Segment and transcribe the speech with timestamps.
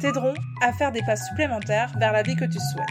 [0.00, 2.86] t'aideront à faire des pas supplémentaires vers la vie que tu souhaites.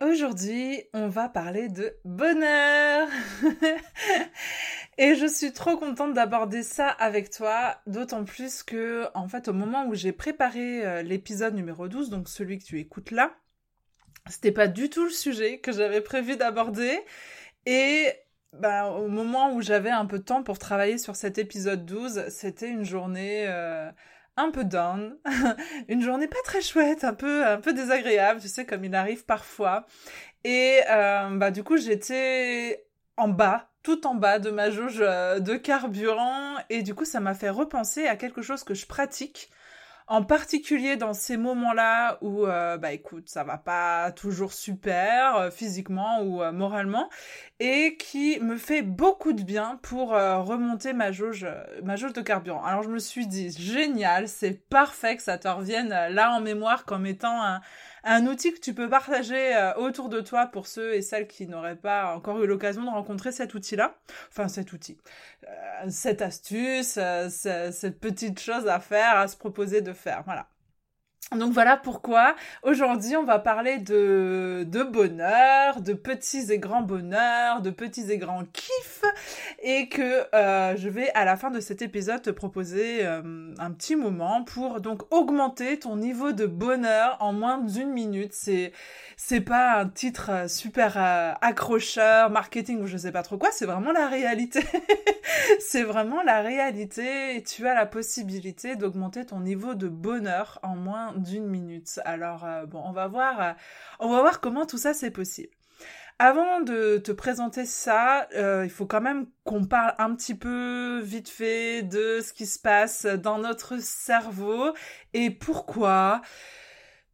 [0.00, 3.08] Aujourd'hui, on va parler de bonheur.
[4.98, 9.52] Et je suis trop contente d'aborder ça avec toi, d'autant plus que, en fait, au
[9.52, 13.34] moment où j'ai préparé euh, l'épisode numéro 12, donc celui que tu écoutes là,
[14.30, 16.98] c'était pas du tout le sujet que j'avais prévu d'aborder.
[17.66, 18.08] Et
[18.54, 22.28] bah, au moment où j'avais un peu de temps pour travailler sur cet épisode 12,
[22.28, 23.90] c'était une journée euh,
[24.36, 25.16] un peu down,
[25.88, 29.24] une journée pas très chouette, un peu un peu désagréable, tu sais comme il arrive
[29.24, 29.86] parfois.
[30.44, 35.38] Et euh, bah du coup j'étais en bas, tout en bas de ma jauge euh,
[35.38, 39.50] de carburant, et du coup ça m'a fait repenser à quelque chose que je pratique
[40.06, 45.50] en particulier dans ces moments-là où, euh, bah écoute, ça va pas toujours super euh,
[45.50, 47.08] physiquement ou euh, moralement,
[47.60, 51.46] et qui me fait beaucoup de bien pour remonter ma jauge,
[51.84, 52.64] ma jauge de carburant.
[52.64, 56.84] Alors je me suis dit, génial, c'est parfait que ça te revienne là en mémoire
[56.84, 57.60] comme étant un,
[58.04, 61.46] un outil que tu peux partager euh, autour de toi pour ceux et celles qui
[61.46, 63.96] n'auraient pas encore eu l'occasion de rencontrer cet outil-là.
[64.30, 64.98] Enfin, cet outil.
[65.48, 70.22] Euh, cette astuce, euh, cette petite chose à faire, à se proposer de faire.
[70.24, 70.48] Voilà.
[71.30, 77.70] Donc voilà pourquoi aujourd'hui on va parler de, bonheur, de petits et grands bonheurs, de
[77.70, 79.02] petits et grands kiffs
[79.62, 83.22] et que euh, je vais à la fin de cet épisode te proposer euh,
[83.58, 88.32] un petit moment pour donc augmenter ton niveau de bonheur en moins d'une minute.
[88.34, 88.72] C'est
[89.16, 90.98] c'est pas un titre euh, super
[91.40, 94.60] accrocheur, marketing ou je sais pas trop quoi, c'est vraiment la réalité.
[95.60, 100.76] c'est vraiment la réalité et tu as la possibilité d'augmenter ton niveau de bonheur en
[100.76, 102.00] moins d'une minute.
[102.04, 103.52] Alors euh, bon, on va voir, euh,
[104.00, 105.52] on va voir comment tout ça c'est possible.
[106.18, 111.00] Avant de te présenter ça, euh, il faut quand même qu'on parle un petit peu
[111.00, 114.72] vite fait de ce qui se passe dans notre cerveau
[115.14, 116.20] et pourquoi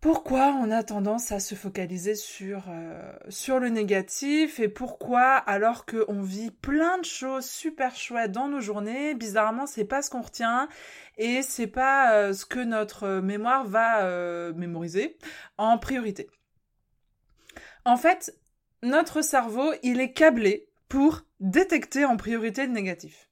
[0.01, 5.87] pourquoi on a tendance à se focaliser sur, euh, sur le négatif et pourquoi alors
[5.87, 10.23] qu'on vit plein de choses super chouettes dans nos journées, bizarrement c'est pas ce qu'on
[10.23, 10.69] retient
[11.17, 15.19] et c'est pas euh, ce que notre mémoire va euh, mémoriser
[15.57, 16.29] en priorité.
[17.85, 18.39] En fait,
[18.85, 23.28] notre cerveau, il est câblé pour détecter en priorité le négatif.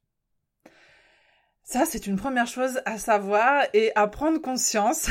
[1.69, 5.09] Ça, c'est une première chose à savoir et à prendre conscience.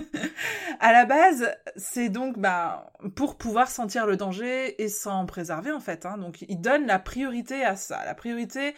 [0.80, 5.80] à la base, c'est donc bah, pour pouvoir sentir le danger et s'en préserver en
[5.80, 6.06] fait.
[6.06, 6.16] Hein.
[6.16, 8.74] Donc, il donne la priorité à ça, la priorité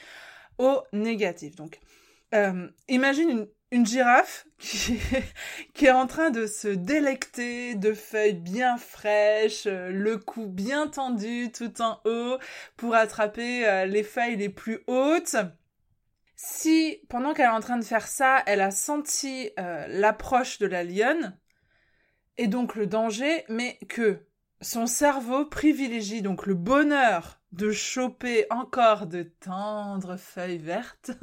[0.59, 1.55] au négatif.
[1.55, 1.79] Donc,
[2.35, 4.99] euh, imagine une, girafe qui,
[5.75, 10.89] qui, est en train de se délecter de feuilles bien fraîches, euh, le cou bien
[10.89, 12.39] tendu tout en haut
[12.77, 15.37] pour attraper euh, les feuilles les plus hautes
[16.37, 20.67] si pendant qu'elle est en train de faire ça, elle a senti euh, l'approche de
[20.67, 21.37] la lionne
[22.37, 24.27] et donc le danger, mais que
[24.61, 31.11] son cerveau privilégie donc le bonheur de choper encore de tendres feuilles vertes.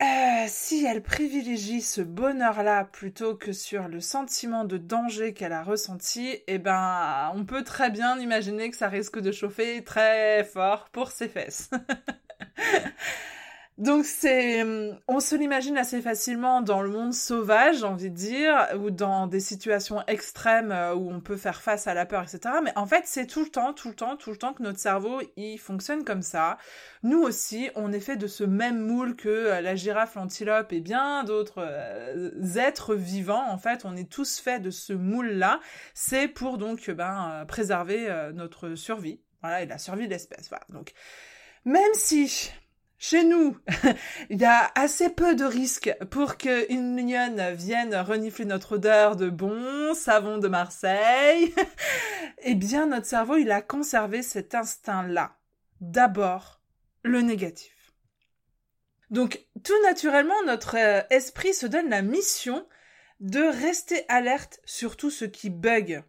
[0.00, 5.64] Euh, si elle privilégie ce bonheur-là plutôt que sur le sentiment de danger qu'elle a
[5.64, 10.88] ressenti, eh ben, on peut très bien imaginer que ça risque de chauffer très fort
[10.90, 11.70] pour ses fesses.
[13.78, 18.16] Donc c'est, hum, on se l'imagine assez facilement dans le monde sauvage, j'ai envie de
[18.16, 22.24] dire, ou dans des situations extrêmes euh, où on peut faire face à la peur,
[22.24, 22.56] etc.
[22.64, 24.80] Mais en fait, c'est tout le temps, tout le temps, tout le temps que notre
[24.80, 26.58] cerveau il fonctionne comme ça.
[27.04, 30.80] Nous aussi, on est fait de ce même moule que euh, la girafe, l'antilope et
[30.80, 33.48] bien d'autres euh, êtres vivants.
[33.48, 35.60] En fait, on est tous faits de ce moule-là.
[35.94, 40.48] C'est pour donc ben préserver notre survie, voilà, et la survie de l'espèce.
[40.48, 40.64] Voilà.
[40.70, 40.92] Donc
[41.64, 42.50] même si
[43.00, 43.56] chez nous,
[44.30, 49.30] il y a assez peu de risques pour qu'une mignonne vienne renifler notre odeur de
[49.30, 51.54] bon savon de Marseille.
[52.42, 55.36] eh bien, notre cerveau, il a conservé cet instinct-là.
[55.80, 56.60] D'abord,
[57.04, 57.94] le négatif.
[59.10, 62.66] Donc, tout naturellement, notre euh, esprit se donne la mission
[63.20, 66.02] de rester alerte sur tout ce qui bug.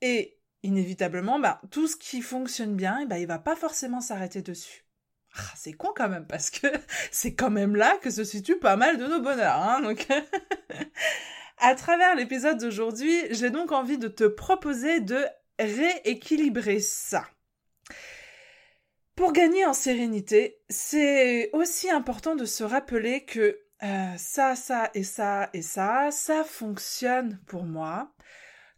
[0.00, 4.40] Et inévitablement, bah, tout ce qui fonctionne bien, eh ben, il va pas forcément s'arrêter
[4.40, 4.86] dessus.
[5.36, 6.66] Ah, c'est con quand même, parce que
[7.10, 9.56] c'est quand même là que se situe pas mal de nos bonheurs.
[9.56, 10.06] Hein, donc...
[11.60, 15.24] à travers l'épisode d'aujourd'hui, j'ai donc envie de te proposer de
[15.58, 17.26] rééquilibrer ça.
[19.14, 25.04] Pour gagner en sérénité, c'est aussi important de se rappeler que euh, ça, ça et
[25.04, 28.14] ça et ça, ça fonctionne pour moi,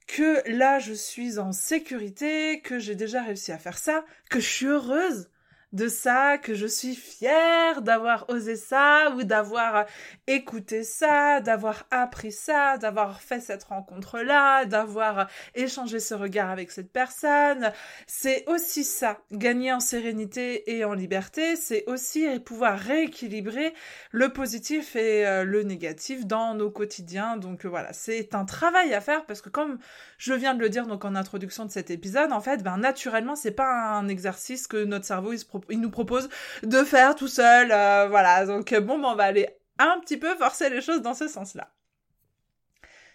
[0.08, 4.48] que là je suis en sécurité, que j'ai déjà réussi à faire ça, que je
[4.48, 5.30] suis heureuse
[5.72, 9.86] de ça, que je suis fière d'avoir osé ça ou d'avoir
[10.26, 16.92] écouté ça, d'avoir appris ça, d'avoir fait cette rencontre-là, d'avoir échangé ce regard avec cette
[16.92, 17.72] personne.
[18.06, 23.72] C'est aussi ça, gagner en sérénité et en liberté, c'est aussi pouvoir rééquilibrer
[24.10, 27.38] le positif et euh, le négatif dans nos quotidiens.
[27.38, 29.78] Donc voilà, c'est un travail à faire parce que comme
[30.18, 33.36] je viens de le dire donc en introduction de cet épisode, en fait, ben naturellement,
[33.36, 36.28] c'est pas un exercice que notre cerveau il se propose il nous propose
[36.62, 37.70] de faire tout seul.
[37.72, 39.48] Euh, voilà, donc bon, ben, on va aller
[39.78, 41.72] un petit peu forcer les choses dans ce sens-là.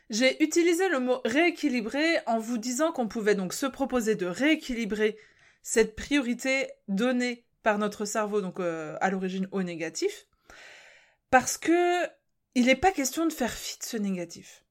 [0.10, 5.18] J'ai utilisé le mot rééquilibrer en vous disant qu'on pouvait donc se proposer de rééquilibrer
[5.64, 10.26] cette priorité donnée par notre cerveau, donc euh, à l'origine au négatif,
[11.30, 12.06] parce que
[12.56, 14.64] il n'est pas question de faire fi de ce négatif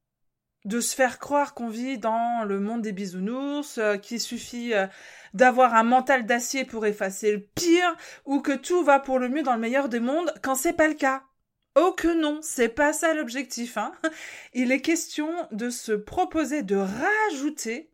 [0.67, 4.87] de se faire croire qu'on vit dans le monde des bisounours, euh, qu'il suffit euh,
[5.33, 9.43] d'avoir un mental d'acier pour effacer le pire, ou que tout va pour le mieux
[9.43, 11.23] dans le meilleur des mondes, quand c'est pas le cas.
[11.77, 13.93] Oh que non, c'est pas ça l'objectif, hein.
[14.55, 17.93] Il est question de se proposer de rajouter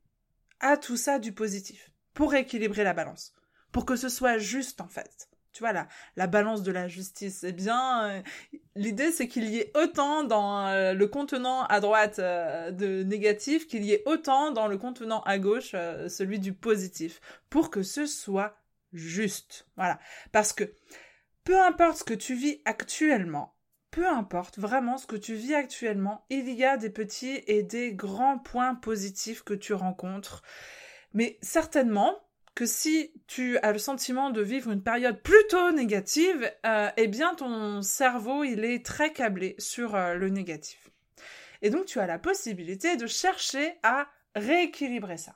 [0.60, 3.34] à tout ça du positif, pour équilibrer la balance,
[3.70, 7.44] pour que ce soit juste en fait tu vois, la, la balance de la justice.
[7.44, 8.22] Eh bien, euh,
[8.74, 13.66] l'idée, c'est qu'il y ait autant dans euh, le contenant à droite euh, de négatif
[13.66, 15.72] qu'il y ait autant dans le contenant à gauche,
[16.08, 17.20] celui du positif,
[17.50, 18.56] pour que ce soit
[18.92, 19.66] juste.
[19.76, 19.98] Voilà.
[20.32, 20.64] Parce que
[21.44, 23.54] peu importe ce que tu vis actuellement,
[23.90, 27.92] peu importe vraiment ce que tu vis actuellement, il y a des petits et des
[27.92, 30.42] grands points positifs que tu rencontres.
[31.12, 32.18] Mais certainement,
[32.54, 37.34] que si tu as le sentiment de vivre une période plutôt négative, euh, eh bien
[37.34, 40.90] ton cerveau il est très câblé sur euh, le négatif.
[41.62, 45.34] Et donc tu as la possibilité de chercher à rééquilibrer ça.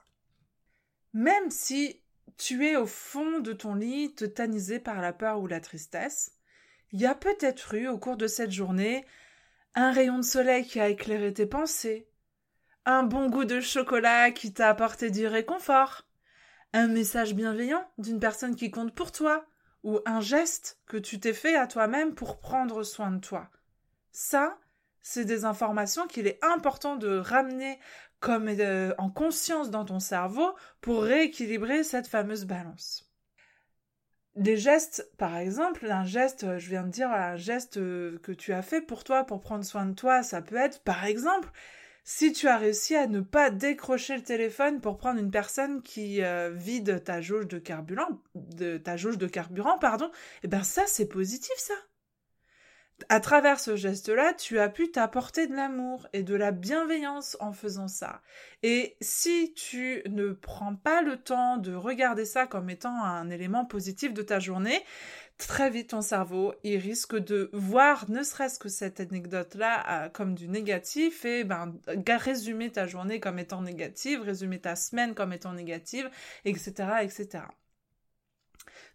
[1.15, 2.01] Même si
[2.37, 6.33] tu es au fond de ton lit tétanisé par la peur ou la tristesse,
[6.93, 9.07] il y a peut-être eu au cours de cette journée
[9.75, 12.09] un rayon de soleil qui a éclairé tes pensées,
[12.85, 16.06] un bon goût de chocolat qui t'a apporté du réconfort,
[16.77, 19.47] un message bienveillant d'une personne qui compte pour toi,
[19.83, 23.49] ou un geste que tu t'es fait à toi-même pour prendre soin de toi.
[24.13, 24.59] Ça,
[25.01, 27.79] c'est des informations qu'il est important de ramener
[28.21, 33.11] comme euh, en conscience dans ton cerveau pour rééquilibrer cette fameuse balance.
[34.35, 38.53] Des gestes, par exemple, un geste, je viens de dire, un geste euh, que tu
[38.53, 41.49] as fait pour toi, pour prendre soin de toi, ça peut être, par exemple,
[42.09, 46.23] si tu as réussi à ne pas décrocher le téléphone pour prendre une personne qui
[46.23, 50.09] euh, vide ta jauge de carburant, de ta jauge de carburant, pardon,
[50.45, 51.75] eh ben ça c'est positif ça.
[53.11, 57.53] À travers ce geste-là, tu as pu t'apporter de l'amour et de la bienveillance en
[57.53, 58.23] faisant ça.
[58.63, 63.67] Et si tu ne prends pas le temps de regarder ça comme étant un élément
[63.67, 64.83] positif de ta journée,
[65.37, 70.35] très vite ton cerveau, il risque de voir ne serait-ce que cette anecdote-là euh, comme
[70.35, 71.75] du négatif et ben,
[72.09, 76.11] résumer ta journée comme étant négative, résumer ta semaine comme étant négative,
[76.47, 76.73] etc.,
[77.03, 77.45] etc.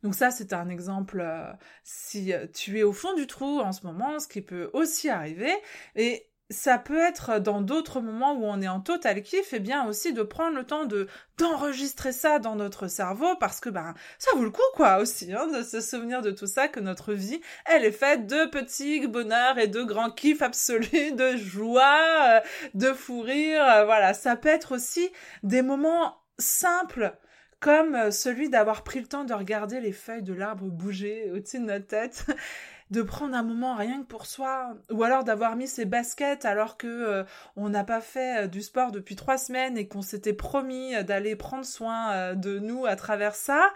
[0.04, 1.52] Donc ça, c'est un exemple euh,
[1.84, 5.10] si euh, tu es au fond du trou en ce moment, ce qui peut aussi
[5.10, 5.54] arriver.
[5.96, 9.88] Et ça peut être dans d'autres moments où on est en total kiff, et bien
[9.88, 14.30] aussi de prendre le temps de d'enregistrer ça dans notre cerveau parce que ben ça
[14.36, 17.42] vaut le coup quoi aussi hein, de se souvenir de tout ça que notre vie
[17.66, 22.40] elle est faite de petits bonheurs et de grands kiffs absolus, de joie, euh,
[22.76, 25.10] de fou rire, euh, voilà ça peut être aussi
[25.44, 27.16] des moments simples
[27.62, 31.60] comme euh, celui d'avoir pris le temps de regarder les feuilles de l'arbre bouger au-dessus
[31.60, 32.26] de notre tête
[32.92, 36.76] de prendre un moment rien que pour soi, ou alors d'avoir mis ses baskets alors
[36.76, 37.24] que euh,
[37.56, 41.04] on n'a pas fait euh, du sport depuis trois semaines et qu'on s'était promis euh,
[41.04, 43.72] d'aller prendre soin de nous à travers ça.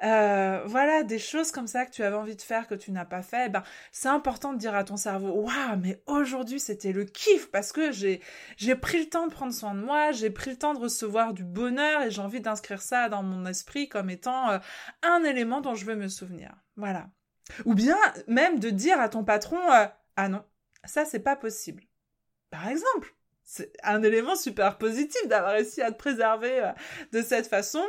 [0.00, 3.22] voilà, des choses comme ça que tu avais envie de faire que tu n'as pas
[3.22, 3.46] fait.
[3.46, 7.50] Eh ben, c'est important de dire à ton cerveau, waouh, mais aujourd'hui c'était le kiff
[7.50, 8.20] parce que j'ai
[8.56, 11.34] j'ai pris le temps de prendre soin de moi, j'ai pris le temps de recevoir
[11.34, 14.60] du bonheur et j'ai envie d'inscrire ça dans mon esprit comme étant
[15.02, 16.54] un élément dont je veux me souvenir.
[16.76, 17.08] Voilà.
[17.64, 20.44] Ou bien même de dire à ton patron euh, Ah non,
[20.84, 21.84] ça c'est pas possible.
[22.50, 23.14] Par exemple,
[23.44, 26.72] c'est un élément super positif d'avoir réussi à te préserver euh,
[27.12, 27.82] de cette façon.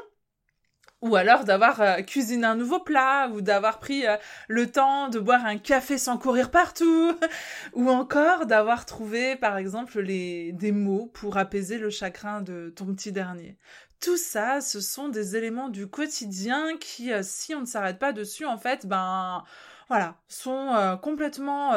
[1.02, 4.04] ou alors d'avoir euh, cuisiné un nouveau plat, ou d'avoir pris
[4.48, 7.18] le temps de boire un café sans courir partout,
[7.74, 12.86] ou encore d'avoir trouvé, par exemple, les, des mots pour apaiser le chagrin de ton
[12.94, 13.58] petit dernier.
[14.02, 18.14] Tout ça, ce sont des éléments du quotidien qui, euh, si on ne s'arrête pas
[18.14, 19.44] dessus, en fait, ben,
[19.90, 21.74] voilà, sont complètement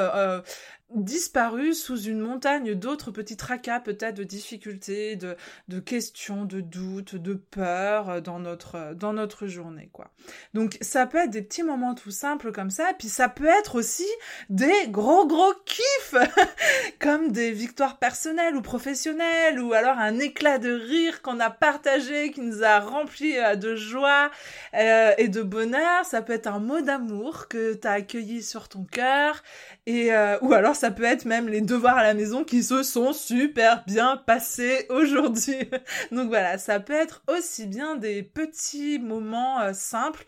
[0.95, 5.37] disparu sous une montagne d'autres petits tracas, peut-être de difficultés, de,
[5.69, 10.11] de questions, de doutes, de peurs dans notre, dans notre journée, quoi.
[10.53, 13.77] Donc, ça peut être des petits moments tout simples comme ça, puis ça peut être
[13.77, 14.07] aussi
[14.51, 16.15] des gros gros kiffs,
[17.01, 22.31] comme des victoires personnelles ou professionnelles, ou alors un éclat de rire qu'on a partagé,
[22.31, 24.31] qui nous a rempli euh, de joie
[24.75, 26.05] euh, et de bonheur.
[26.05, 29.43] Ça peut être un mot d'amour que tu as accueilli sur ton cœur,
[29.87, 32.83] et euh, ou alors ça peut être même les devoirs à la maison qui se
[32.83, 35.71] sont super bien passés aujourd'hui.
[36.13, 40.25] Donc voilà, ça peut être aussi bien des petits moments euh, simples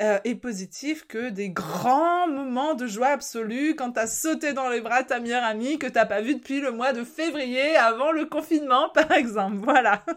[0.00, 4.80] euh, et positifs que des grands moments de joie absolue quand t'as sauté dans les
[4.80, 8.12] bras de ta meilleure amie que t'as pas vue depuis le mois de février avant
[8.12, 9.56] le confinement par exemple.
[9.56, 10.04] Voilà.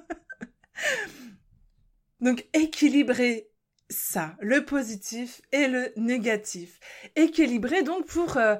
[2.21, 3.49] Donc équilibrer
[3.89, 6.79] ça, le positif et le négatif.
[7.15, 8.55] Équilibrer donc pour euh,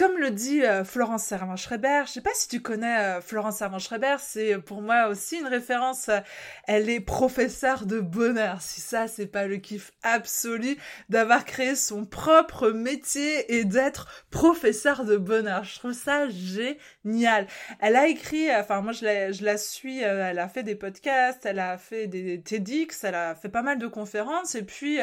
[0.00, 4.16] comme le dit euh, Florence Servan-Schreiber, je sais pas si tu connais euh, Florence Servan-Schreiber,
[4.18, 6.08] c'est pour moi aussi une référence.
[6.08, 6.20] Euh,
[6.66, 8.62] elle est professeure de bonheur.
[8.62, 10.78] Si ça, c'est pas le kiff absolu
[11.10, 15.64] d'avoir créé son propre métier et d'être professeur de bonheur.
[15.64, 17.46] Je trouve ça génial.
[17.78, 21.44] Elle a écrit, enfin moi je la, je la suis, elle a fait des podcasts,
[21.44, 24.98] elle a fait des TEDx, elle a fait pas mal de conférences et puis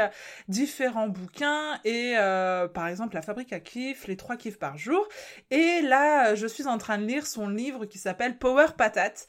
[0.48, 2.16] différents bouquins et
[2.74, 4.87] par exemple la fabrique à kiff, les trois kiffs par jour
[5.52, 9.28] et là, je suis en train de lire son livre qui s'appelle Power Patate.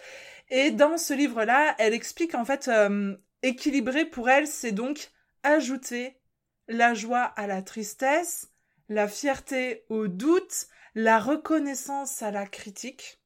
[0.51, 5.11] Et dans ce livre-là, elle explique en fait, euh, équilibrer pour elle, c'est donc
[5.43, 6.17] ajouter
[6.69, 8.51] la joie à la tristesse,
[8.89, 13.21] la fierté au doute, la reconnaissance à la critique,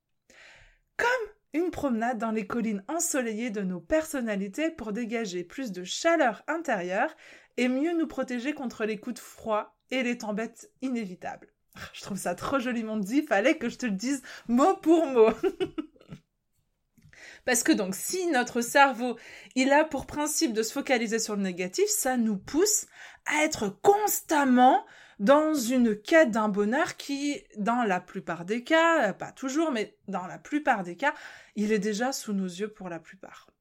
[0.97, 1.09] comme
[1.53, 7.15] une promenade dans les collines ensoleillées de nos personnalités pour dégager plus de chaleur intérieure
[7.57, 11.53] et mieux nous protéger contre les coups de froid et les tempêtes inévitables.
[11.93, 15.31] Je trouve ça trop joliment dit, fallait que je te le dise mot pour mot.
[17.45, 19.19] Parce que donc, si notre cerveau,
[19.57, 22.87] il a pour principe de se focaliser sur le négatif, ça nous pousse
[23.27, 24.85] à être constamment
[25.19, 30.27] dans une quête d'un bonheur qui, dans la plupart des cas, pas toujours, mais dans
[30.27, 31.15] la plupart des cas,
[31.57, 33.52] il est déjà sous nos yeux pour la plupart.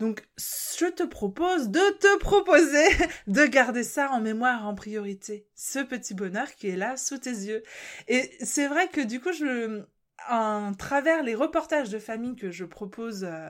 [0.00, 2.84] Donc, je te propose de te proposer
[3.26, 5.46] de garder ça en mémoire en priorité.
[5.54, 7.62] Ce petit bonheur qui est là sous tes yeux.
[8.08, 9.84] Et c'est vrai que du coup, je,
[10.18, 13.48] à travers les reportages de famille que je propose euh,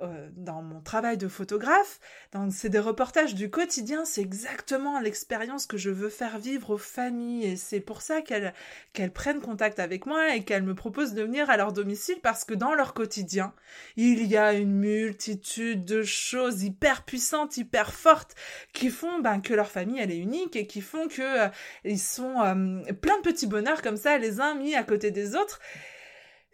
[0.00, 1.98] euh, dans mon travail de photographe.
[2.32, 6.78] Donc c'est des reportages du quotidien, c'est exactement l'expérience que je veux faire vivre aux
[6.78, 8.54] familles et c'est pour ça qu'elles
[8.92, 12.44] qu'elles prennent contact avec moi et qu'elles me proposent de venir à leur domicile parce
[12.44, 13.52] que dans leur quotidien,
[13.96, 18.36] il y a une multitude de choses hyper puissantes, hyper fortes
[18.72, 21.48] qui font ben, que leur famille elle est unique et qui font que euh,
[21.84, 25.34] ils sont euh, plein de petits bonheurs comme ça les uns mis à côté des
[25.34, 25.58] autres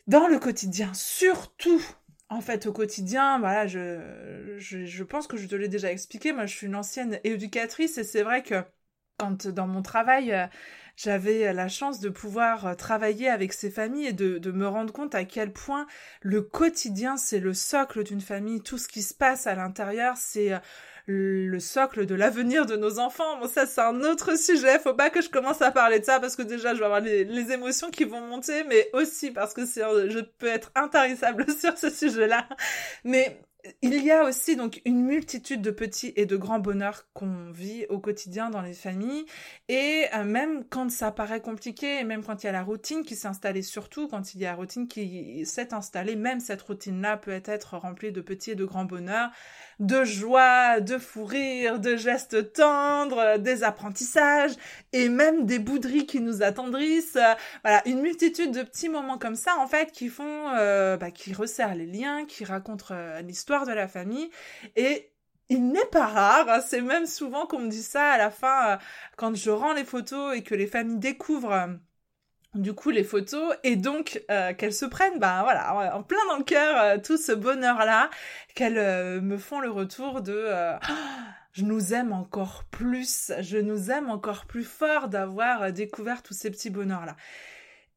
[0.06, 1.82] dans le quotidien surtout
[2.28, 6.32] en fait, au quotidien, voilà, je, je, pense que je te l'ai déjà expliqué.
[6.32, 8.64] Moi, je suis une ancienne éducatrice et c'est vrai que
[9.18, 10.46] quand dans mon travail, euh,
[10.96, 14.92] j'avais la chance de pouvoir euh, travailler avec ces familles et de, de me rendre
[14.92, 15.86] compte à quel point
[16.22, 18.60] le quotidien, c'est le socle d'une famille.
[18.60, 20.58] Tout ce qui se passe à l'intérieur, c'est euh,
[21.06, 23.38] le socle de l'avenir de nos enfants.
[23.40, 24.78] Bon, ça, c'est un autre sujet.
[24.78, 27.00] Faut pas que je commence à parler de ça parce que déjà, je vais avoir
[27.00, 31.76] les, les émotions qui vont monter, mais aussi parce que je peux être intarissable sur
[31.76, 32.48] ce sujet-là.
[33.04, 33.40] Mais
[33.82, 37.86] il y a aussi donc une multitude de petits et de grands bonheurs qu'on vit
[37.88, 39.24] au quotidien dans les familles.
[39.68, 43.16] Et euh, même quand ça paraît compliqué même quand il y a la routine qui
[43.16, 47.00] s'est installée surtout quand il y a la routine qui s'est installée même cette routine
[47.00, 49.30] là peut être remplie de petits et de grands bonheurs
[49.80, 54.52] de joie, de fou rire, de gestes tendres, des apprentissages
[54.92, 57.18] et même des bouderies qui nous attendrissent.
[57.62, 61.32] Voilà, une multitude de petits moments comme ça en fait qui font, euh, bah, qui
[61.32, 64.30] resserrent les liens, qui racontent euh, l'histoire de la famille
[64.76, 65.10] et
[65.50, 68.72] il n'est pas rare, hein, c'est même souvent qu'on me dit ça à la fin
[68.72, 68.76] euh,
[69.16, 71.78] quand je rends les photos et que les familles découvrent
[72.54, 76.38] du coup les photos et donc euh, qu'elles se prennent ben voilà en plein dans
[76.38, 78.10] le cœur euh, tout ce bonheur là
[78.54, 80.48] qu'elles euh, me font le retour de
[81.52, 86.50] je nous aime encore plus je nous aime encore plus fort d'avoir découvert tous ces
[86.50, 87.16] petits bonheurs là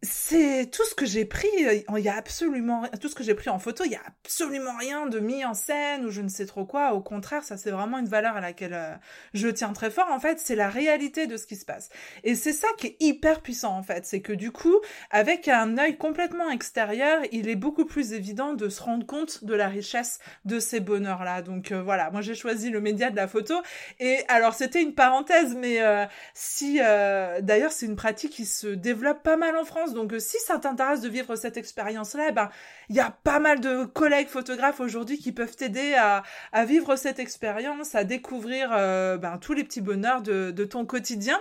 [0.03, 3.49] c'est tout ce que j'ai pris, il y a absolument tout ce que j'ai pris
[3.49, 6.45] en photo, il y a absolument rien de mis en scène ou je ne sais
[6.45, 6.93] trop quoi.
[6.93, 8.93] Au contraire, ça c'est vraiment une valeur à laquelle euh,
[9.33, 10.07] je tiens très fort.
[10.11, 11.89] En fait, c'est la réalité de ce qui se passe.
[12.23, 14.75] Et c'est ça qui est hyper puissant en fait, c'est que du coup,
[15.09, 19.55] avec un œil complètement extérieur, il est beaucoup plus évident de se rendre compte de
[19.55, 21.41] la richesse de ces bonheurs là.
[21.41, 23.55] Donc euh, voilà, moi j'ai choisi le média de la photo.
[23.99, 29.23] Et alors c'était une parenthèse, mais euh, si d'ailleurs c'est une pratique qui se développe
[29.23, 32.49] pas mal en France donc, euh, si ça t'intéresse de vivre cette expérience-là, ben,
[32.89, 36.23] il y a pas mal de collègues photographes aujourd'hui qui peuvent t'aider à,
[36.65, 41.39] vivre cette expérience, à découvrir euh, ben, tous les petits bonheurs de, ton quotidien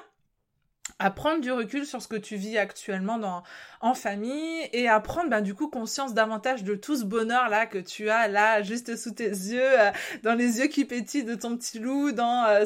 [1.01, 3.43] à prendre du recul sur ce que tu vis actuellement
[3.81, 7.67] en famille et à prendre ben, du coup conscience davantage de tout ce bonheur là
[7.67, 9.91] que tu as là juste sous tes yeux, euh,
[10.23, 12.65] dans les yeux qui pétillent de ton petit loup, dans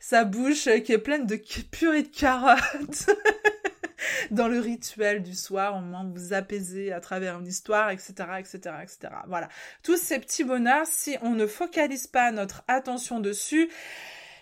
[0.00, 3.10] sa bouche qui est pleine de purée de carottes.
[4.30, 8.12] dans le rituel du soir, au moment où vous apaisez à travers une histoire, etc.,
[8.38, 8.98] etc., etc.
[9.26, 9.48] Voilà.
[9.82, 13.68] Tous ces petits bonheurs, si on ne focalise pas notre attention dessus,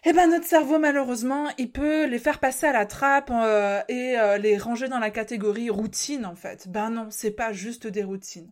[0.07, 4.19] eh ben notre cerveau malheureusement, il peut les faire passer à la trappe euh, et
[4.19, 6.69] euh, les ranger dans la catégorie routine en fait.
[6.69, 8.51] Ben non, c'est pas juste des routines.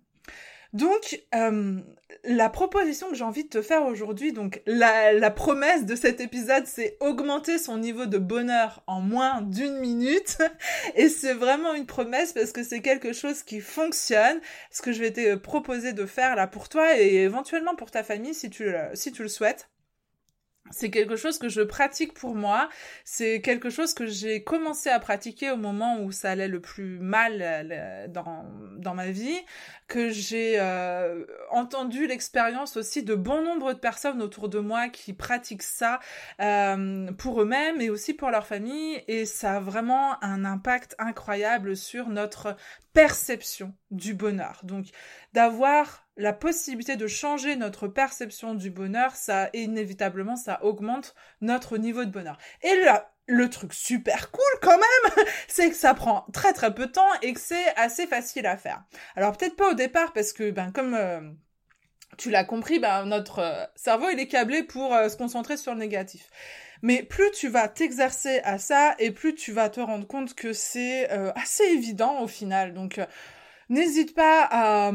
[0.73, 1.81] Donc, euh,
[2.25, 6.67] la proposition que j'ai envie de te faire aujourd'hui, donc la, promesse de cet épisode,
[6.67, 10.38] c'est augmenter son niveau de bonheur en moins d'une minute.
[10.95, 14.41] Et c'est vraiment une promesse parce que c'est quelque chose qui fonctionne.
[14.71, 18.02] Ce que je vais te proposer de faire là pour toi et éventuellement pour ta
[18.02, 19.72] famille si tu, si tu le souhaites
[20.71, 22.69] c'est quelque chose que je pratique pour moi.
[23.04, 26.99] C'est quelque chose que j'ai commencé à pratiquer au moment où ça allait le plus
[26.99, 28.45] mal euh, dans,
[28.78, 29.38] dans ma vie,
[29.88, 35.12] que j'ai euh, entendu l'expérience aussi de bon nombre de personnes autour de moi qui
[35.12, 36.00] pratiquent ça
[36.40, 39.02] euh, pour eux-mêmes et aussi pour leur famille.
[39.09, 42.57] Et ça a vraiment un impact incroyable sur notre
[42.92, 44.61] perception du bonheur.
[44.64, 44.87] Donc
[45.33, 52.04] d'avoir la possibilité de changer notre perception du bonheur, ça inévitablement ça augmente notre niveau
[52.04, 52.38] de bonheur.
[52.62, 56.87] Et là, le truc super cool quand même, c'est que ça prend très très peu
[56.87, 58.82] de temps et que c'est assez facile à faire.
[59.17, 61.21] Alors peut-être pas au départ parce que ben comme euh,
[62.19, 65.73] tu l'as compris, ben notre euh, cerveau il est câblé pour euh, se concentrer sur
[65.73, 66.28] le négatif.
[66.82, 70.52] Mais plus tu vas t'exercer à ça et plus tu vas te rendre compte que
[70.52, 72.75] c'est assez évident au final.
[72.75, 72.99] Donc
[73.73, 74.93] N'hésite pas à,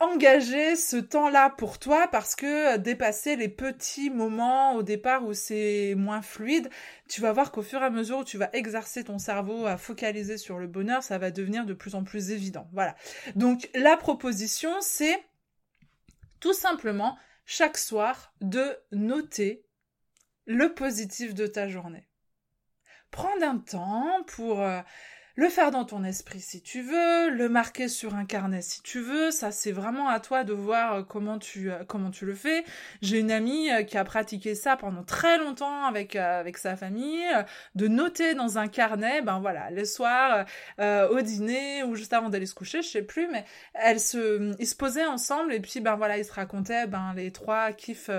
[0.00, 5.94] engager ce temps-là pour toi parce que dépasser les petits moments au départ où c'est
[5.94, 6.70] moins fluide,
[7.10, 9.76] tu vas voir qu'au fur et à mesure où tu vas exercer ton cerveau à
[9.76, 12.70] focaliser sur le bonheur, ça va devenir de plus en plus évident.
[12.72, 12.96] Voilà.
[13.36, 15.22] Donc la proposition, c'est
[16.40, 19.66] tout simplement chaque soir de noter
[20.46, 22.08] le positif de ta journée.
[23.10, 24.62] Prendre un temps pour...
[24.62, 24.80] Euh,
[25.38, 28.98] le faire dans ton esprit si tu veux, le marquer sur un carnet si tu
[28.98, 32.34] veux, ça c'est vraiment à toi de voir euh, comment tu euh, comment tu le
[32.34, 32.64] fais.
[33.02, 37.24] J'ai une amie euh, qui a pratiqué ça pendant très longtemps avec avec sa famille,
[37.76, 40.44] de noter dans un carnet, ben voilà, le soir
[40.78, 44.66] au dîner ou juste avant d'aller se coucher, je sais plus, mais elle se ils
[44.66, 48.10] se posaient ensemble et puis ben voilà, ils se racontaient ben les trois kiffs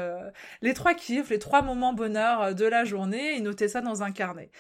[0.62, 4.12] les trois kiffs, les trois moments bonheur de la journée, ils notaient ça dans un
[4.12, 4.52] carnet.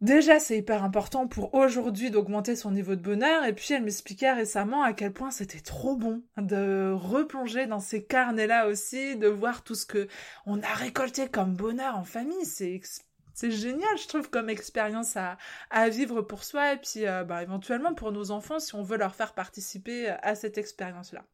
[0.00, 3.44] Déjà, c'est hyper important pour aujourd'hui d'augmenter son niveau de bonheur.
[3.44, 8.04] Et puis, elle m'expliquait récemment à quel point c'était trop bon de replonger dans ces
[8.04, 10.06] carnets-là aussi, de voir tout ce que
[10.46, 12.44] on a récolté comme bonheur en famille.
[12.44, 15.36] C'est génial, je trouve, comme expérience à,
[15.70, 18.98] à vivre pour soi et puis euh, bah, éventuellement pour nos enfants si on veut
[18.98, 21.24] leur faire participer à cette expérience-là.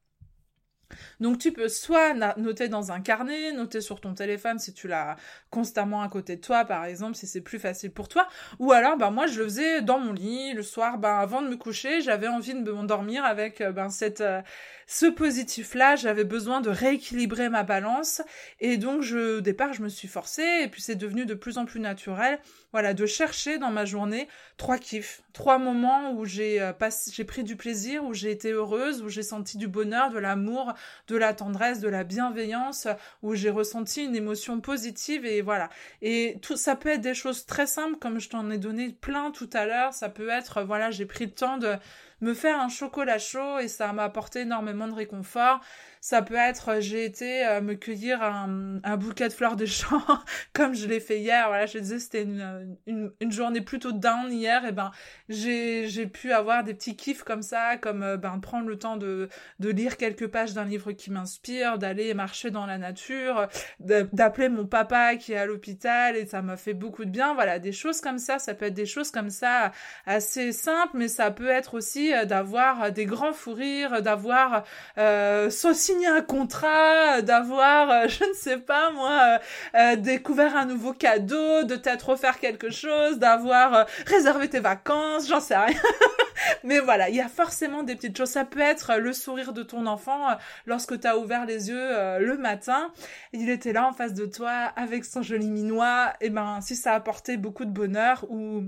[1.21, 5.17] Donc tu peux soit noter dans un carnet, noter sur ton téléphone si tu l'as
[5.51, 8.29] constamment à côté de toi, par exemple, si c'est plus facile pour toi,
[8.59, 11.49] ou alors ben moi je le faisais dans mon lit le soir, ben avant de
[11.49, 14.43] me coucher, j'avais envie de m'endormir avec euh, ben cette euh,
[14.87, 18.23] ce positif-là, j'avais besoin de rééquilibrer ma balance.
[18.61, 20.61] Et donc je, au départ, je me suis forcée.
[20.63, 22.39] Et puis c'est devenu de plus en plus naturel,
[22.73, 26.73] voilà, de chercher dans ma journée trois kiffs, trois moments où j'ai euh,
[27.13, 30.75] j'ai pris du plaisir, où j'ai été heureuse, où j'ai senti du bonheur, de l'amour,
[31.09, 32.89] de la tendresse, de la bienveillance,
[33.23, 35.69] où j'ai ressenti une émotion positive et voilà.
[36.03, 39.31] Et tout ça peut être des choses très simples comme je t'en ai donné plein
[39.31, 41.75] tout à l'heure, ça peut être voilà, j'ai pris le temps de
[42.21, 45.61] me faire un chocolat chaud et ça m'a apporté énormément de réconfort.
[46.05, 50.03] Ça peut être, euh, j'ai été euh, me cueillir un, bouquet de fleurs de champ,
[50.53, 51.47] comme je l'ai fait hier.
[51.49, 54.67] Voilà, je disais, c'était une, euh, journée plutôt down hier.
[54.67, 54.91] Et ben,
[55.31, 59.71] j'ai, pu avoir des petits kiffs comme ça, comme ben, prendre le temps de, de
[59.71, 63.49] lire quelques pages d'un livre qui m'inspire, d'aller marcher dans la nature,
[63.81, 67.33] d'appeler mon papa qui est à l'hôpital et ça m'a fait beaucoup de bien.
[67.33, 68.39] Voilà, des choses comme ça.
[68.39, 69.73] Ça peut être des choses comme ça
[70.05, 74.65] assez simples, mais ça peut être aussi d'avoir des grands fous rires, d'avoir
[74.99, 79.39] euh, signé un contrat, d'avoir, euh, je ne sais pas moi, euh,
[79.77, 85.41] euh, découvert un nouveau cadeau, de t'être offert quelque chose, d'avoir réservé tes vacances, j'en
[85.41, 85.79] sais rien.
[86.65, 88.31] Mais voilà, il y a forcément des petites choses.
[88.31, 90.37] Ça peut être le sourire de ton enfant
[90.67, 92.93] lorsque tu as ouvert les yeux le matin.
[93.33, 96.13] Il était là en face de toi avec son joli minois.
[96.21, 98.65] Et ben, si ça a apporté beaucoup de bonheur ou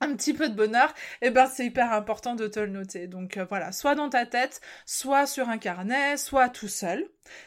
[0.00, 0.88] un petit peu de bonheur,
[1.20, 3.06] et eh ben c'est hyper important de te le noter.
[3.06, 7.06] Donc euh, voilà, soit dans ta tête, soit sur un carnet, soit tout seul,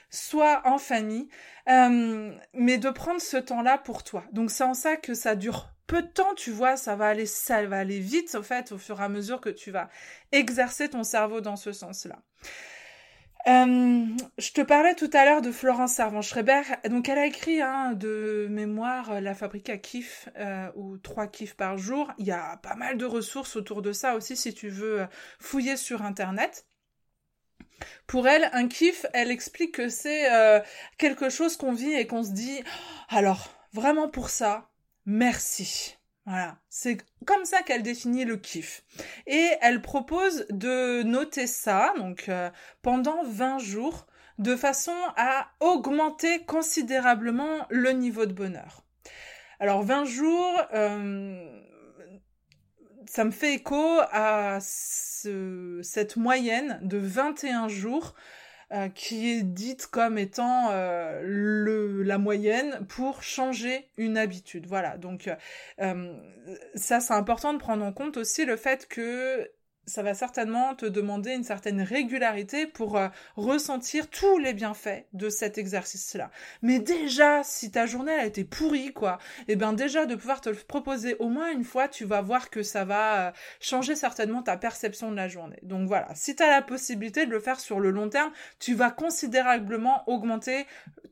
[0.09, 1.29] soit en famille,
[1.69, 4.23] euh, mais de prendre ce temps-là pour toi.
[4.31, 7.25] Donc c'est en ça que ça dure peu de temps, tu vois, ça va aller,
[7.25, 9.89] ça va aller vite au fait, au fur et à mesure que tu vas
[10.31, 12.19] exercer ton cerveau dans ce sens-là.
[13.45, 14.05] Euh,
[14.37, 16.61] je te parlais tout à l'heure de Florence Servan-Schreiber.
[16.89, 21.27] Donc, elle a écrit hein, de mémoire euh, La fabrique à kiff euh, ou trois
[21.27, 22.11] kiffs par jour.
[22.17, 25.05] Il y a pas mal de ressources autour de ça aussi si tu veux
[25.39, 26.67] fouiller sur Internet.
[28.07, 30.29] Pour elle, un kiff, elle explique que c'est
[30.97, 32.63] quelque chose qu'on vit et qu'on se dit
[33.09, 34.69] alors vraiment pour ça,
[35.05, 35.97] merci.
[36.25, 38.83] Voilà, c'est comme ça qu'elle définit le kiff.
[39.27, 42.49] Et elle propose de noter ça, donc euh,
[42.81, 44.07] pendant 20 jours,
[44.37, 48.83] de façon à augmenter considérablement le niveau de bonheur.
[49.59, 51.61] Alors 20 jours, euh,
[53.05, 58.15] ça me fait écho à cette moyenne de 21 jours
[58.73, 64.65] euh, qui est dite comme étant euh, le, la moyenne pour changer une habitude.
[64.65, 65.29] Voilà, donc
[65.79, 66.13] euh,
[66.73, 69.47] ça c'est important de prendre en compte aussi le fait que
[69.85, 75.29] ça va certainement te demander une certaine régularité pour euh, ressentir tous les bienfaits de
[75.29, 76.31] cet exercice-là.
[76.61, 80.41] Mais déjà, si ta journée a été pourrie, quoi, et eh ben déjà de pouvoir
[80.41, 83.95] te le proposer au moins une fois, tu vas voir que ça va euh, changer
[83.95, 85.59] certainement ta perception de la journée.
[85.63, 88.75] Donc voilà, si tu as la possibilité de le faire sur le long terme, tu
[88.75, 90.65] vas considérablement augmenter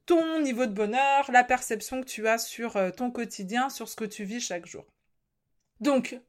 [0.05, 3.95] ton niveau de bonheur, la perception que tu as sur euh, ton quotidien, sur ce
[3.95, 4.85] que tu vis chaque jour.
[5.79, 6.19] Donc,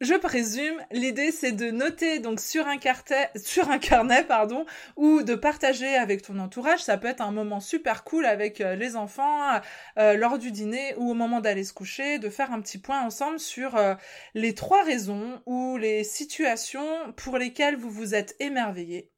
[0.00, 6.20] je présume, l'idée c'est de noter donc sur un, carnet pardon, ou de partager avec
[6.22, 6.82] ton entourage.
[6.84, 9.60] Ça peut être un moment super cool avec euh, les enfants
[9.98, 13.02] euh, lors du dîner ou au moment d'aller se coucher, de faire un petit point
[13.02, 13.94] ensemble sur euh,
[14.34, 19.10] les trois raisons ou les situations pour lesquelles vous vous êtes émerveillé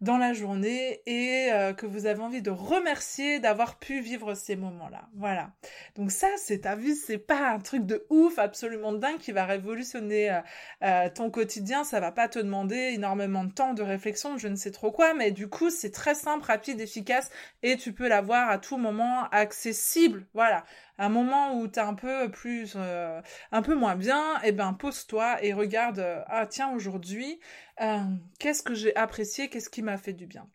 [0.00, 4.56] dans la journée et euh, que vous avez envie de remercier d'avoir pu vivre ces
[4.56, 5.08] moments-là.
[5.16, 5.50] Voilà.
[5.96, 9.44] Donc ça, c'est ta vie, c'est pas un truc de ouf, absolument dingue qui va
[9.44, 10.40] révolutionner euh,
[10.82, 11.84] euh, ton quotidien.
[11.84, 15.14] Ça va pas te demander énormément de temps, de réflexion, je ne sais trop quoi,
[15.14, 17.30] mais du coup, c'est très simple, rapide, efficace
[17.62, 20.26] et tu peux l'avoir à tout moment accessible.
[20.34, 20.64] Voilà
[20.98, 23.20] un moment où t'es un peu plus, euh,
[23.52, 27.40] un peu moins bien, eh ben pose-toi et regarde, euh, ah tiens aujourd'hui,
[27.80, 27.98] euh,
[28.38, 30.48] qu'est-ce que j'ai apprécié, qu'est-ce qui m'a fait du bien.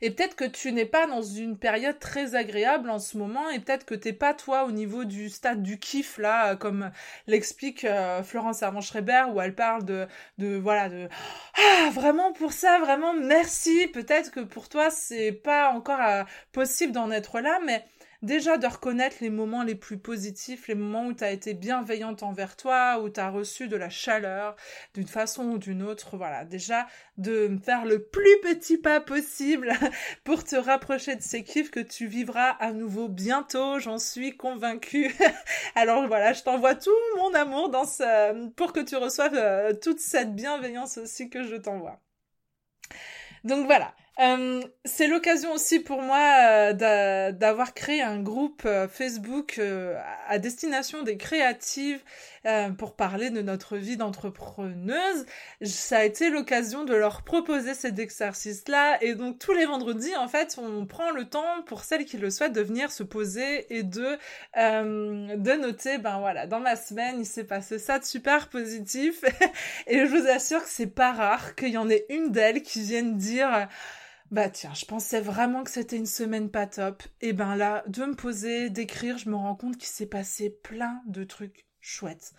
[0.00, 3.58] Et peut-être que tu n'es pas dans une période très agréable en ce moment, et
[3.58, 6.92] peut-être que t'es pas toi au niveau du stade du kiff là, comme
[7.26, 7.86] l'explique
[8.22, 10.06] Florence Servan-Schreiber, où elle parle de,
[10.38, 11.08] de voilà, de
[11.56, 13.88] ah vraiment pour ça, vraiment merci.
[13.88, 17.84] Peut-être que pour toi c'est pas encore possible d'en être là, mais
[18.22, 22.22] déjà de reconnaître les moments les plus positifs, les moments où tu as été bienveillante
[22.22, 24.56] envers toi, où tu as reçu de la chaleur
[24.94, 26.16] d'une façon ou d'une autre.
[26.16, 26.86] Voilà, déjà
[27.18, 29.72] de faire le plus petit pas possible
[30.24, 35.14] pour te rapprocher de ces kiffs que tu vivras à nouveau bientôt, j'en suis convaincue.
[35.74, 38.48] Alors voilà, je t'envoie tout mon amour dans ce...
[38.50, 42.00] pour que tu reçoives euh, toute cette bienveillance aussi que je t'envoie.
[43.44, 49.58] Donc voilà, euh, c'est l'occasion aussi pour moi euh, d'avoir créé un groupe euh, Facebook
[50.28, 52.02] à destination des créatives
[52.78, 55.26] pour parler de notre vie d'entrepreneuse.
[55.62, 60.28] Ça a été l'occasion de leur proposer cet exercice-là et donc tous les vendredis en
[60.28, 63.82] fait on prend le temps pour celles qui le souhaitent de venir se poser et
[63.82, 64.18] de
[64.56, 69.22] de noter ben voilà dans ma semaine il s'est passé ça de super positif
[69.86, 72.82] et je vous assure que c'est pas rare qu'il y en ait une d'elles qui
[72.82, 73.68] vienne dire
[74.32, 77.02] bah tiens, je pensais vraiment que c'était une semaine pas top.
[77.20, 81.02] Et ben là, de me poser, d'écrire, je me rends compte qu'il s'est passé plein
[81.06, 82.32] de trucs chouette.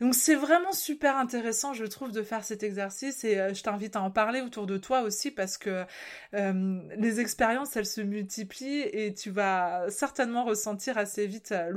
[0.00, 3.94] Donc c'est vraiment super intéressant, je trouve, de faire cet exercice et euh, je t'invite
[3.94, 5.84] à en parler autour de toi aussi parce que
[6.34, 11.70] euh, les expériences, elles se multiplient et tu vas certainement ressentir assez vite euh,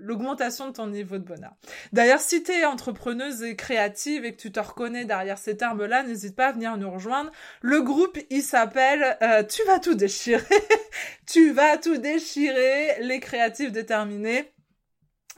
[0.00, 1.54] l'augmentation de ton niveau de bonheur.
[1.92, 6.04] D'ailleurs, si tu es entrepreneuse et créative et que tu te reconnais derrière ces termes-là,
[6.04, 7.32] n'hésite pas à venir nous rejoindre.
[7.62, 10.44] Le groupe, il s'appelle Tu vas tout déchirer.
[11.26, 14.53] tu vas tout déchirer, les créatifs déterminés.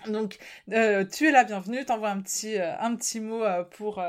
[0.06, 0.38] Donc,
[0.72, 1.84] euh, tu es la bienvenue.
[1.84, 4.02] T'envoies un petit, euh, un petit mot euh, pour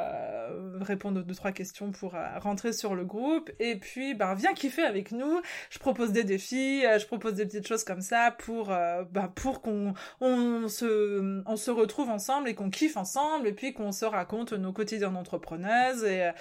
[0.81, 3.49] répondre aux deux trois questions pour rentrer sur le groupe.
[3.59, 5.41] Et puis, ben, viens kiffer avec nous.
[5.69, 9.93] Je propose des défis, je propose des petites choses comme ça pour, ben, pour qu'on
[10.21, 14.53] on se, on se retrouve ensemble et qu'on kiffe ensemble et puis qu'on se raconte
[14.53, 16.31] nos quotidiens d'entrepreneuses et,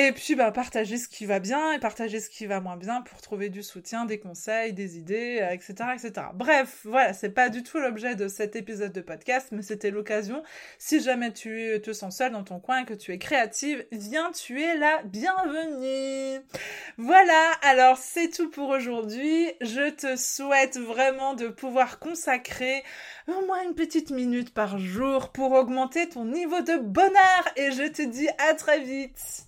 [0.00, 3.02] et puis, bah, partager ce qui va bien et partager ce qui va moins bien
[3.02, 6.26] pour trouver du soutien, des conseils, des idées, etc., euh, etc.
[6.34, 10.44] Bref, voilà, c'est pas du tout l'objet de cet épisode de podcast, mais c'était l'occasion.
[10.78, 14.62] Si jamais tu te sens seule dans ton coin, que tu es créative, viens, tu
[14.62, 16.46] es la bienvenue.
[16.96, 19.50] Voilà, alors c'est tout pour aujourd'hui.
[19.60, 22.84] Je te souhaite vraiment de pouvoir consacrer
[23.26, 27.88] au moins une petite minute par jour pour augmenter ton niveau de bonheur et je
[27.88, 29.47] te dis à très vite.